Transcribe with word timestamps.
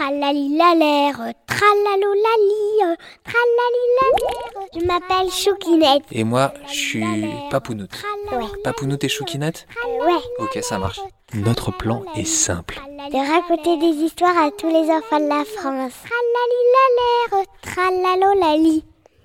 Tralalilalère, 0.00 1.34
tralalolali, 1.46 2.96
tralalilalère. 3.22 4.68
Je 4.74 4.86
m'appelle 4.86 5.30
Choukinette. 5.30 6.04
Et 6.10 6.24
moi, 6.24 6.54
je 6.68 6.72
suis 6.72 7.04
Papounoute. 7.50 8.02
Ouais. 8.32 8.46
Papounoute 8.64 9.04
et 9.04 9.10
Choukinette 9.10 9.66
Ouais. 10.00 10.22
Ok, 10.38 10.58
ça 10.62 10.78
marche. 10.78 11.00
Notre 11.34 11.70
plan 11.70 12.02
est 12.16 12.24
simple. 12.24 12.80
De 13.12 13.30
raconter 13.30 13.76
des 13.76 14.02
histoires 14.02 14.38
à 14.38 14.50
tous 14.50 14.68
les 14.68 14.90
enfants 14.90 15.20
de 15.20 15.28
la 15.28 15.44
France. 15.44 15.92
Tralalilalère, 16.08 17.46
tralalolali. 17.60 18.82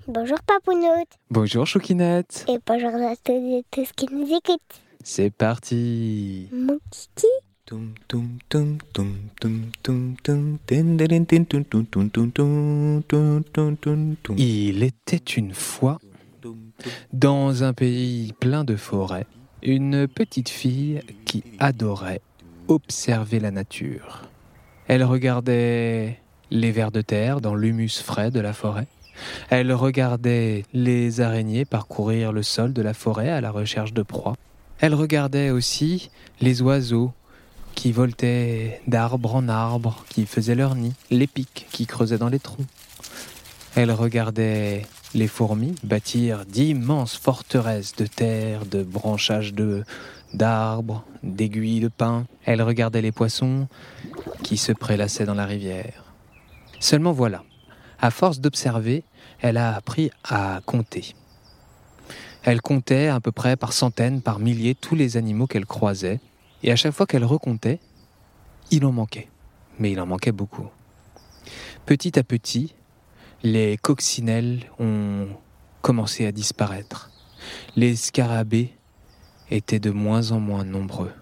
Bonjour 0.08 0.38
Papounoute. 0.46 1.08
Bonjour 1.30 1.66
Choukinette. 1.66 2.44
Et 2.48 2.58
bonjour 2.66 2.90
à 2.90 3.16
tous 3.16 3.32
et 3.32 3.64
tous 3.70 3.88
qui 3.96 4.08
nous 4.12 4.26
écoutent. 4.26 4.60
C'est 5.02 5.30
parti. 5.30 6.50
Mon 6.52 6.78
kiki. 6.90 7.28
Il 14.38 14.82
était 14.82 15.16
une 15.16 15.52
fois, 15.52 15.98
dans 17.12 17.64
un 17.64 17.72
pays 17.72 18.32
plein 18.38 18.62
de 18.62 18.76
forêts, 18.76 19.26
une 19.62 20.06
petite 20.06 20.48
fille 20.48 21.00
qui 21.24 21.42
adorait 21.58 22.20
observer 22.68 23.40
la 23.40 23.50
nature. 23.50 24.28
Elle 24.86 25.02
regardait 25.02 26.20
les 26.52 26.70
vers 26.70 26.92
de 26.92 27.00
terre 27.00 27.40
dans 27.40 27.56
l'humus 27.56 28.00
frais 28.00 28.30
de 28.30 28.38
la 28.38 28.52
forêt. 28.52 28.86
Elle 29.50 29.72
regardait 29.72 30.64
les 30.72 31.20
araignées 31.20 31.64
parcourir 31.64 32.32
le 32.32 32.44
sol 32.44 32.72
de 32.72 32.82
la 32.82 32.94
forêt 32.94 33.30
à 33.30 33.40
la 33.40 33.50
recherche 33.50 33.92
de 33.92 34.02
proies. 34.02 34.36
Elle 34.78 34.94
regardait 34.94 35.50
aussi 35.50 36.10
les 36.40 36.62
oiseaux 36.62 37.12
qui 37.76 37.92
voletaient 37.92 38.80
d'arbre 38.88 39.36
en 39.36 39.48
arbre, 39.48 40.04
qui 40.08 40.26
faisaient 40.26 40.56
leur 40.56 40.74
nid, 40.74 40.94
les 41.10 41.28
pics 41.28 41.68
qui 41.70 41.86
creusaient 41.86 42.18
dans 42.18 42.28
les 42.28 42.40
troncs. 42.40 42.66
Elle 43.76 43.92
regardait 43.92 44.86
les 45.14 45.28
fourmis 45.28 45.76
bâtir 45.84 46.44
d'immenses 46.46 47.16
forteresses 47.16 47.94
de 47.94 48.06
terre, 48.06 48.66
de 48.66 48.82
branchages 48.82 49.54
de 49.54 49.84
d'arbres, 50.34 51.04
d'aiguilles 51.22 51.80
de 51.80 51.88
pin. 51.88 52.26
Elle 52.44 52.62
regardait 52.62 53.02
les 53.02 53.12
poissons 53.12 53.68
qui 54.42 54.56
se 54.56 54.72
prélassaient 54.72 55.24
dans 55.24 55.34
la 55.34 55.46
rivière. 55.46 56.04
Seulement 56.80 57.12
voilà, 57.12 57.44
à 58.00 58.10
force 58.10 58.40
d'observer, 58.40 59.04
elle 59.40 59.56
a 59.56 59.76
appris 59.76 60.10
à 60.24 60.60
compter. 60.66 61.14
Elle 62.42 62.60
comptait 62.60 63.08
à 63.08 63.20
peu 63.20 63.32
près 63.32 63.56
par 63.56 63.72
centaines, 63.72 64.22
par 64.22 64.38
milliers 64.38 64.74
tous 64.74 64.94
les 64.94 65.16
animaux 65.16 65.46
qu'elle 65.46 65.66
croisait, 65.66 66.20
et 66.62 66.72
à 66.72 66.76
chaque 66.76 66.92
fois 66.92 67.06
qu'elle 67.06 67.24
recomptait, 67.24 67.80
il 68.70 68.84
en 68.84 68.92
manquait. 68.92 69.28
Mais 69.78 69.92
il 69.92 70.00
en 70.00 70.06
manquait 70.06 70.32
beaucoup. 70.32 70.68
Petit 71.84 72.18
à 72.18 72.24
petit, 72.24 72.74
les 73.42 73.76
coccinelles 73.76 74.70
ont 74.78 75.28
commencé 75.82 76.26
à 76.26 76.32
disparaître. 76.32 77.10
Les 77.76 77.94
scarabées 77.94 78.74
étaient 79.50 79.78
de 79.78 79.90
moins 79.90 80.32
en 80.32 80.40
moins 80.40 80.64
nombreux. 80.64 81.12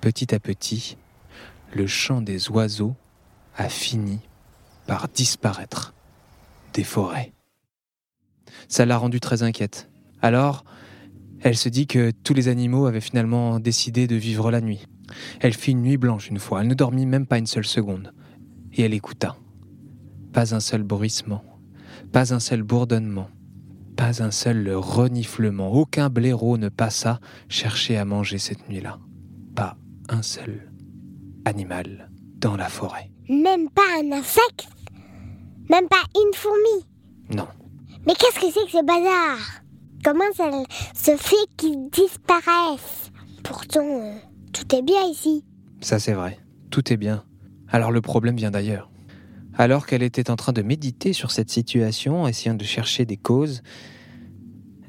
Petit 0.00 0.34
à 0.34 0.40
petit, 0.40 0.98
le 1.72 1.86
chant 1.86 2.20
des 2.20 2.50
oiseaux 2.50 2.94
a 3.56 3.68
fini 3.68 4.20
par 4.86 5.08
disparaître 5.08 5.94
des 6.74 6.84
forêts. 6.84 7.32
Ça 8.68 8.84
l'a 8.84 8.98
rendue 8.98 9.20
très 9.20 9.42
inquiète. 9.42 9.88
Alors, 10.20 10.64
elle 11.44 11.58
se 11.58 11.68
dit 11.68 11.86
que 11.86 12.10
tous 12.10 12.32
les 12.32 12.48
animaux 12.48 12.86
avaient 12.86 13.02
finalement 13.02 13.60
décidé 13.60 14.06
de 14.06 14.16
vivre 14.16 14.50
la 14.50 14.62
nuit. 14.62 14.86
Elle 15.40 15.52
fit 15.52 15.72
une 15.72 15.82
nuit 15.82 15.98
blanche 15.98 16.30
une 16.30 16.38
fois, 16.38 16.62
elle 16.62 16.68
ne 16.68 16.74
dormit 16.74 17.04
même 17.04 17.26
pas 17.26 17.36
une 17.36 17.46
seule 17.46 17.66
seconde. 17.66 18.14
Et 18.72 18.82
elle 18.82 18.94
écouta. 18.94 19.36
Pas 20.32 20.54
un 20.54 20.60
seul 20.60 20.82
bruissement, 20.82 21.44
pas 22.12 22.32
un 22.32 22.40
seul 22.40 22.62
bourdonnement, 22.62 23.28
pas 23.94 24.22
un 24.22 24.30
seul 24.30 24.72
reniflement. 24.74 25.70
Aucun 25.70 26.08
blaireau 26.08 26.56
ne 26.56 26.70
passa 26.70 27.20
chercher 27.48 27.98
à 27.98 28.06
manger 28.06 28.38
cette 28.38 28.66
nuit-là. 28.70 28.98
Pas 29.54 29.76
un 30.08 30.22
seul 30.22 30.72
animal 31.44 32.10
dans 32.38 32.56
la 32.56 32.70
forêt. 32.70 33.10
Même 33.28 33.68
pas 33.68 33.82
un 34.02 34.12
insecte 34.12 34.66
Même 35.68 35.88
pas 35.88 36.02
une 36.14 36.34
fourmi 36.34 36.86
Non. 37.36 37.48
Mais 38.06 38.14
qu'est-ce 38.14 38.40
que 38.40 38.50
c'est 38.50 38.64
que 38.64 38.78
ce 38.78 38.84
bazar? 38.84 39.64
Comment 40.04 40.30
ça 40.34 40.50
se 41.04 41.16
fait 41.18 41.36
qu'ils 41.58 41.90
disparaissent 41.90 43.10
Pourtant, 43.42 43.84
euh, 43.84 44.14
tout 44.54 44.74
est 44.74 44.80
bien 44.80 45.04
ici. 45.04 45.44
Ça 45.82 45.98
c'est 45.98 46.14
vrai, 46.14 46.38
tout 46.70 46.90
est 46.90 46.96
bien. 46.96 47.24
Alors 47.68 47.90
le 47.90 48.00
problème 48.00 48.36
vient 48.36 48.50
d'ailleurs. 48.50 48.90
Alors 49.58 49.86
qu'elle 49.86 50.02
était 50.02 50.30
en 50.30 50.36
train 50.36 50.52
de 50.52 50.62
méditer 50.62 51.12
sur 51.12 51.30
cette 51.30 51.50
situation, 51.50 52.26
essayant 52.26 52.54
de 52.54 52.64
chercher 52.64 53.04
des 53.04 53.18
causes, 53.18 53.62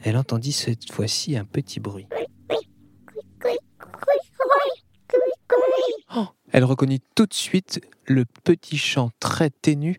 elle 0.03 0.15
entendit 0.15 0.53
cette 0.53 0.89
fois-ci 0.89 1.35
un 1.35 1.43
petit 1.43 1.81
bruit. 1.81 2.07
Oh, 6.15 6.27
elle 6.53 6.63
reconnut 6.63 7.01
tout 7.13 7.25
de 7.25 7.33
suite 7.33 7.81
le 8.05 8.23
petit 8.45 8.77
chant 8.77 9.09
très 9.19 9.49
ténu 9.49 9.97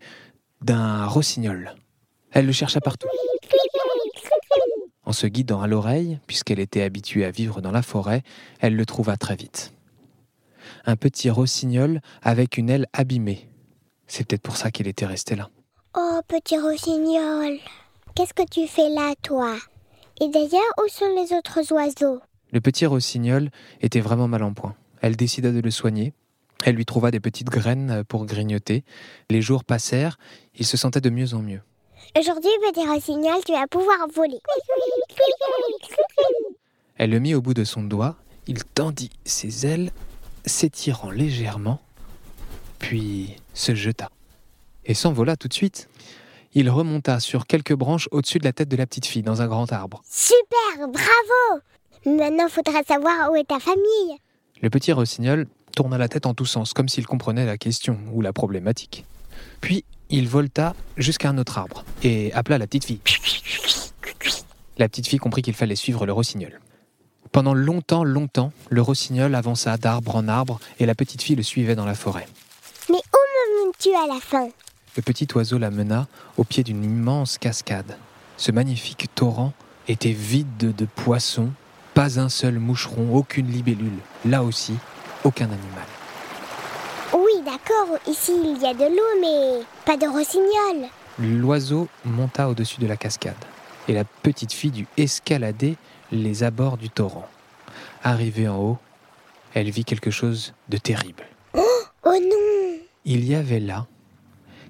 d'un 0.62 1.04
rossignol. 1.04 1.75
Elle 2.31 2.47
le 2.47 2.53
chercha 2.53 2.81
partout. 2.81 3.09
En 5.06 5.12
se 5.12 5.28
guidant 5.28 5.62
à 5.62 5.68
l'oreille, 5.68 6.18
puisqu'elle 6.26 6.58
était 6.58 6.82
habituée 6.82 7.24
à 7.24 7.30
vivre 7.30 7.62
dans 7.62 7.70
la 7.70 7.82
forêt, 7.82 8.22
elle 8.60 8.74
le 8.74 8.84
trouva 8.84 9.16
très 9.16 9.36
vite. 9.36 9.72
Un 10.84 10.96
petit 10.96 11.30
rossignol 11.30 12.00
avec 12.22 12.58
une 12.58 12.68
aile 12.68 12.86
abîmée. 12.92 13.48
C'est 14.08 14.26
peut-être 14.26 14.42
pour 14.42 14.56
ça 14.56 14.72
qu'il 14.72 14.88
était 14.88 15.06
resté 15.06 15.36
là. 15.36 15.48
Oh, 15.96 16.20
petit 16.26 16.58
rossignol, 16.58 17.58
qu'est-ce 18.14 18.34
que 18.34 18.46
tu 18.50 18.66
fais 18.66 18.88
là, 18.88 19.14
toi? 19.22 19.56
Et 20.20 20.28
d'ailleurs, 20.28 20.74
où 20.84 20.88
sont 20.88 21.14
les 21.14 21.32
autres 21.36 21.72
oiseaux? 21.72 22.20
Le 22.52 22.60
petit 22.60 22.86
rossignol 22.86 23.50
était 23.80 24.00
vraiment 24.00 24.28
mal 24.28 24.42
en 24.42 24.54
point. 24.54 24.74
Elle 25.02 25.16
décida 25.16 25.52
de 25.52 25.60
le 25.60 25.70
soigner. 25.70 26.14
Elle 26.64 26.74
lui 26.74 26.84
trouva 26.84 27.12
des 27.12 27.20
petites 27.20 27.50
graines 27.50 28.02
pour 28.08 28.26
grignoter. 28.26 28.82
Les 29.30 29.42
jours 29.42 29.62
passèrent, 29.62 30.18
il 30.56 30.66
se 30.66 30.76
sentait 30.76 31.00
de 31.00 31.10
mieux 31.10 31.34
en 31.34 31.42
mieux. 31.42 31.60
Aujourd'hui, 32.14 32.50
petit 32.70 32.86
rossignol, 32.86 33.42
tu 33.44 33.52
vas 33.52 33.66
pouvoir 33.66 34.06
voler. 34.14 34.38
Elle 36.96 37.10
le 37.10 37.18
mit 37.18 37.34
au 37.34 37.42
bout 37.42 37.54
de 37.54 37.64
son 37.64 37.82
doigt, 37.82 38.14
il 38.46 38.64
tendit 38.64 39.10
ses 39.24 39.66
ailes, 39.66 39.90
s'étirant 40.44 41.10
légèrement, 41.10 41.80
puis 42.78 43.34
se 43.52 43.74
jeta 43.74 44.10
et 44.86 44.94
s'envola 44.94 45.36
tout 45.36 45.48
de 45.48 45.54
suite. 45.54 45.88
Il 46.54 46.70
remonta 46.70 47.20
sur 47.20 47.46
quelques 47.46 47.74
branches 47.74 48.08
au-dessus 48.12 48.38
de 48.38 48.44
la 48.44 48.52
tête 48.52 48.68
de 48.68 48.76
la 48.76 48.86
petite 48.86 49.04
fille 49.04 49.22
dans 49.22 49.42
un 49.42 49.46
grand 49.46 49.70
arbre. 49.72 50.02
Super, 50.08 50.88
bravo 50.88 51.62
Maintenant, 52.06 52.48
faudra 52.48 52.82
savoir 52.84 53.30
où 53.30 53.36
est 53.36 53.48
ta 53.48 53.58
famille. 53.58 54.16
Le 54.62 54.70
petit 54.70 54.92
rossignol 54.92 55.46
tourna 55.74 55.98
la 55.98 56.08
tête 56.08 56.24
en 56.24 56.34
tous 56.34 56.46
sens, 56.46 56.72
comme 56.72 56.88
s'il 56.88 57.06
comprenait 57.06 57.44
la 57.44 57.58
question 57.58 57.98
ou 58.12 58.22
la 58.22 58.32
problématique. 58.32 59.04
Puis 59.60 59.84
il 60.10 60.28
volta 60.28 60.74
jusqu'à 60.96 61.28
un 61.28 61.38
autre 61.38 61.58
arbre 61.58 61.84
et 62.02 62.32
appela 62.32 62.58
la 62.58 62.66
petite 62.66 62.84
fille. 62.84 63.00
La 64.78 64.88
petite 64.88 65.06
fille 65.06 65.18
comprit 65.18 65.42
qu'il 65.42 65.54
fallait 65.54 65.76
suivre 65.76 66.06
le 66.06 66.12
rossignol. 66.12 66.60
Pendant 67.32 67.54
longtemps, 67.54 68.04
longtemps, 68.04 68.52
le 68.70 68.82
rossignol 68.82 69.34
avança 69.34 69.76
d'arbre 69.76 70.16
en 70.16 70.28
arbre 70.28 70.60
et 70.78 70.86
la 70.86 70.94
petite 70.94 71.22
fille 71.22 71.36
le 71.36 71.42
suivait 71.42 71.74
dans 71.74 71.84
la 71.84 71.94
forêt. 71.94 72.26
Mais 72.88 72.96
où 72.96 72.98
me 72.98 73.64
mènes-tu 73.64 73.90
à 73.94 74.06
la 74.06 74.20
fin? 74.20 74.48
Le 74.96 75.02
petit 75.02 75.28
oiseau 75.34 75.58
la 75.58 75.70
mena 75.70 76.06
au 76.36 76.44
pied 76.44 76.62
d'une 76.62 76.84
immense 76.84 77.36
cascade. 77.38 77.96
Ce 78.36 78.52
magnifique 78.52 79.08
torrent 79.14 79.52
était 79.88 80.12
vide 80.12 80.74
de 80.74 80.84
poissons, 80.86 81.50
pas 81.94 82.18
un 82.20 82.28
seul 82.28 82.58
moucheron, 82.58 83.14
aucune 83.14 83.50
libellule. 83.50 83.98
Là 84.24 84.42
aussi, 84.42 84.74
aucun 85.24 85.46
animal. 85.46 85.86
D'accord, 87.66 87.99
ici 88.06 88.32
il 88.44 88.62
y 88.62 88.66
a 88.66 88.75
de 88.75 88.84
l'eau, 88.84 89.21
mais 89.21 89.65
pas 89.84 89.97
de 89.97 90.07
rossignol. 90.07 90.89
L'oiseau 91.18 91.89
monta 92.04 92.48
au-dessus 92.48 92.80
de 92.80 92.86
la 92.86 92.97
cascade 92.97 93.34
et 93.89 93.92
la 93.92 94.04
petite 94.04 94.53
fille 94.53 94.71
dut 94.71 94.86
escalader 94.97 95.77
les 96.13 96.45
abords 96.45 96.77
du 96.77 96.91
torrent. 96.91 97.27
Arrivée 98.04 98.47
en 98.47 98.59
haut, 98.59 98.78
elle 99.54 99.71
vit 99.71 99.84
quelque 99.84 100.10
chose 100.10 100.54
de 100.68 100.77
terrible. 100.77 101.24
Oh 101.54 101.63
non 102.04 102.78
Il 103.04 103.24
y 103.24 103.34
avait 103.34 103.60
là 103.60 103.86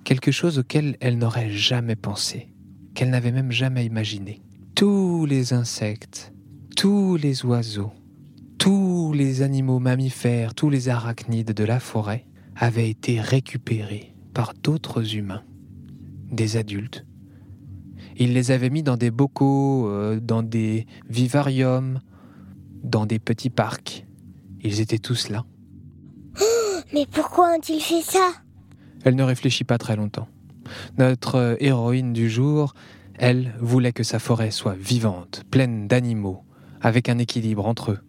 quelque 0.04 0.30
chose 0.30 0.58
auquel 0.58 0.96
elle 1.00 1.18
n'aurait 1.18 1.50
jamais 1.50 1.96
pensé, 1.96 2.48
qu'elle 2.94 3.10
n'avait 3.10 3.32
même 3.32 3.52
jamais 3.52 3.84
imaginé. 3.84 4.40
Tous 4.74 5.26
les 5.26 5.52
insectes, 5.52 6.32
tous 6.76 7.16
les 7.16 7.44
oiseaux, 7.44 7.92
tous 8.58 9.12
les 9.12 9.42
animaux 9.42 9.80
mammifères, 9.80 10.54
tous 10.54 10.70
les 10.70 10.88
arachnides 10.88 11.52
de 11.52 11.64
la 11.64 11.80
forêt 11.80 12.24
avaient 12.56 12.88
été 12.88 13.20
récupérés 13.20 14.14
par 14.34 14.54
d'autres 14.54 15.16
humains, 15.16 15.42
des 16.30 16.56
adultes. 16.56 17.04
Ils 18.18 18.32
les 18.32 18.50
avaient 18.50 18.70
mis 18.70 18.82
dans 18.82 18.96
des 18.96 19.10
bocaux, 19.10 19.88
euh, 19.88 20.20
dans 20.20 20.42
des 20.42 20.86
vivariums, 21.08 22.00
dans 22.82 23.06
des 23.06 23.18
petits 23.18 23.50
parcs. 23.50 24.06
Ils 24.62 24.80
étaient 24.80 24.98
tous 24.98 25.28
là. 25.28 25.44
Mais 26.94 27.06
pourquoi 27.10 27.54
ont-ils 27.54 27.80
fait 27.80 28.02
ça? 28.02 28.32
Elle 29.04 29.16
ne 29.16 29.22
réfléchit 29.22 29.64
pas 29.64 29.78
très 29.78 29.96
longtemps. 29.96 30.28
Notre 30.98 31.56
héroïne 31.60 32.12
du 32.12 32.28
jour, 32.28 32.74
elle, 33.18 33.54
voulait 33.60 33.92
que 33.92 34.02
sa 34.02 34.18
forêt 34.18 34.50
soit 34.50 34.74
vivante, 34.74 35.44
pleine 35.50 35.86
d'animaux, 35.86 36.42
avec 36.80 37.08
un 37.08 37.18
équilibre 37.18 37.66
entre 37.66 37.92
eux, 37.92 38.00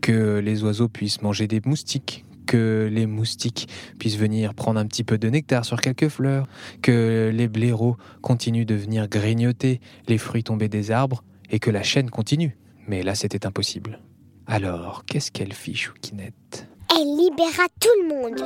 que 0.00 0.38
les 0.38 0.62
oiseaux 0.62 0.88
puissent 0.88 1.22
manger 1.22 1.48
des 1.48 1.60
moustiques, 1.64 2.25
que 2.46 2.88
les 2.90 3.06
moustiques 3.06 3.68
puissent 3.98 4.16
venir 4.16 4.54
prendre 4.54 4.80
un 4.80 4.86
petit 4.86 5.04
peu 5.04 5.18
de 5.18 5.28
nectar 5.28 5.64
sur 5.64 5.80
quelques 5.80 6.08
fleurs, 6.08 6.46
que 6.82 7.30
les 7.32 7.48
blaireaux 7.48 7.96
continuent 8.22 8.66
de 8.66 8.74
venir 8.74 9.08
grignoter 9.08 9.80
les 10.08 10.18
fruits 10.18 10.44
tombés 10.44 10.68
des 10.68 10.90
arbres, 10.90 11.22
et 11.50 11.58
que 11.58 11.70
la 11.70 11.82
chaîne 11.82 12.10
continue. 12.10 12.56
Mais 12.88 13.02
là, 13.02 13.14
c'était 13.14 13.46
impossible. 13.46 14.00
Alors, 14.46 15.04
qu'est-ce 15.04 15.32
qu'elle 15.32 15.52
fit, 15.52 15.74
Choukinette 15.74 16.68
Elle 16.90 17.16
libéra 17.16 17.64
tout 17.80 17.88
le 18.02 18.08
monde. 18.08 18.42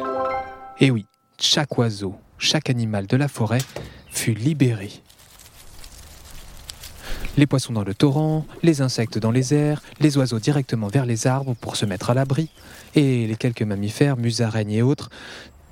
Eh 0.81 0.91
oui, 0.91 1.05
chaque 1.39 1.77
oiseau, 1.79 2.15
chaque 2.39 2.71
animal 2.71 3.07
de 3.07 3.17
la 3.17 3.29
forêt 3.29 3.61
fut 4.09 4.35
libéré. 4.35 4.91
Les 7.37 7.47
poissons 7.47 7.73
dans 7.73 7.85
le 7.85 7.95
torrent, 7.95 8.45
les 8.63 8.83
insectes 8.83 9.19
dans 9.19 9.31
les 9.31 9.55
airs, 9.55 9.83
les 10.01 10.19
oiseaux 10.19 10.41
directement 10.41 10.89
vers 10.89 11.07
les 11.07 11.27
arbres 11.27 11.55
pour 11.55 11.77
se 11.77 11.87
mettre 11.87 12.11
à 12.11 12.15
l'abri, 12.15 12.51
et 12.95 13.27
les 13.27 13.37
quelques 13.37 13.63
mammifères, 13.63 14.17
musaraignes 14.17 14.73
et 14.73 14.83
autres, 14.83 15.11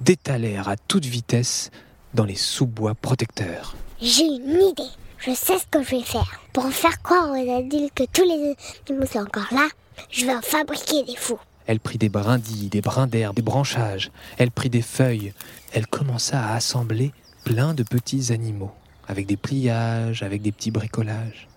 détalèrent 0.01 0.69
à 0.69 0.77
toute 0.77 1.05
vitesse 1.05 1.71
dans 2.15 2.25
les 2.25 2.37
sous-bois 2.37 2.95
protecteurs. 2.95 3.77
J'ai 4.01 4.25
une 4.25 4.63
idée. 4.71 4.91
Je 5.19 5.33
sais 5.33 5.59
ce 5.59 5.67
que 5.69 5.83
je 5.83 5.97
vais 5.97 6.03
faire. 6.03 6.41
Pour 6.53 6.71
faire 6.71 7.03
croire 7.03 7.31
aux 7.33 7.57
adultes 7.57 7.93
que 7.93 8.05
tous 8.13 8.23
les 8.23 8.55
animaux 8.89 9.07
sont 9.07 9.19
encore 9.19 9.53
là, 9.53 9.69
je 10.11 10.27
vais 10.27 10.35
en 10.35 10.43
fabriquer 10.43 11.03
des 11.03 11.17
fous. 11.17 11.41
Elle 11.67 11.81
prit 11.81 11.99
des 11.99 12.09
brindilles, 12.09 12.69
des 12.69 12.81
brins 12.81 13.09
d'herbe, 13.09 13.35
des 13.35 13.43
branchages. 13.43 14.13
Elle 14.39 14.53
prit 14.53 14.71
des 14.71 14.81
feuilles. 14.81 15.35
Elle 15.73 15.89
commença 15.89 16.41
à 16.41 16.55
assembler 16.55 17.13
plein 17.45 17.75
de 17.75 17.83
petits 17.83 18.33
animaux, 18.33 18.71
avec 19.09 19.27
des 19.27 19.37
pliages, 19.37 20.23
avec 20.23 20.41
des 20.41 20.53
petits 20.53 20.71
bricolages. 20.71 21.48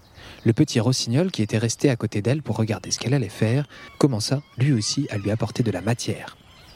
Le 0.44 0.54
petit 0.54 0.80
rossignol, 0.80 1.30
qui 1.30 1.44
était 1.44 1.60
resté 1.60 1.90
à 1.90 1.96
côté 1.96 2.22
d'elle 2.24 2.42
pour 2.42 2.58
regarder 2.58 2.90
ce 2.90 2.98
qu'elle 2.98 3.14
allait 3.14 3.30
faire, 3.30 3.68
commença 4.00 4.42
lui 4.58 4.74
aussi 4.74 5.08
à 5.12 5.18
lui 5.18 5.30
apporter 5.30 5.62
de 5.62 5.70
la 5.70 5.82
matière. 5.82 6.36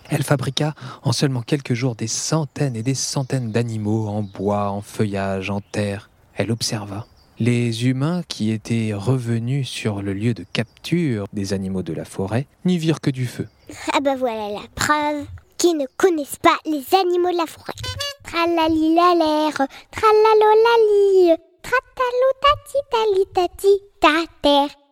Elle 0.10 0.22
fabriqua 0.22 0.76
en 1.02 1.12
seulement 1.12 1.42
quelques 1.42 1.74
jours 1.74 1.96
des 1.96 2.08
centaines 2.08 2.76
et 2.76 2.84
des 2.84 2.94
centaines 2.94 3.52
d'animaux 3.52 4.08
en 4.08 4.22
bois, 4.22 4.70
en 4.70 4.82
feuillage, 4.82 5.50
en 5.50 5.62
terre. 5.62 6.12
Elle 6.36 6.52
observa. 6.52 7.08
Les 7.40 7.88
humains 7.88 8.22
qui 8.28 8.52
étaient 8.52 8.94
revenus 8.94 9.68
sur 9.68 10.02
le 10.02 10.14
lieu 10.14 10.34
de 10.34 10.46
capture 10.54 11.26
des 11.34 11.54
animaux 11.54 11.84
de 11.84 11.94
la 11.94 12.06
forêt 12.06 12.46
n'y 12.66 12.78
virent 12.78 13.02
que 13.02 13.10
du 13.10 13.26
feu. 13.26 13.48
Ah 13.94 14.00
bah 14.00 14.16
voilà 14.16 14.50
la 14.50 14.68
preuve 14.76 15.26
qu'ils 15.58 15.78
ne 15.78 15.86
connaissent 15.98 16.40
pas 16.42 16.58
les 16.66 16.84
animaux 16.96 17.32
de 17.32 17.38
la 17.38 17.48
forêt. 17.48 17.74
Tralali 21.66 21.96
la 21.96 21.96
l'air, 21.96 21.96
tralalolali, 21.96 21.96
tratalo 21.96 22.30
tati 22.40 22.80
tali 22.90 23.26
tati 23.32 23.82
ta 24.00 24.26
terre. 24.42 24.85